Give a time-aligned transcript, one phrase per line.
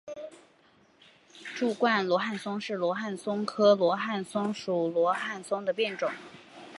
[1.53, 6.09] 柱冠罗汉松是罗汉松科罗汉松属罗汉松的变种。